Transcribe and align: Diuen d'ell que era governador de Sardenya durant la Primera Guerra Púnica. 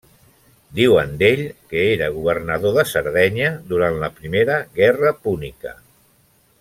Diuen 0.77 1.11
d'ell 1.19 1.43
que 1.73 1.83
era 1.89 2.07
governador 2.15 2.73
de 2.79 2.85
Sardenya 2.93 3.53
durant 3.75 4.01
la 4.05 4.13
Primera 4.17 4.57
Guerra 4.81 5.13
Púnica. 5.27 5.77